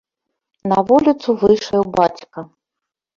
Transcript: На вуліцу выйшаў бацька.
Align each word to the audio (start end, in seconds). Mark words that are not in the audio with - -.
На 0.71 0.77
вуліцу 0.87 1.35
выйшаў 1.41 1.81
бацька. 1.99 2.39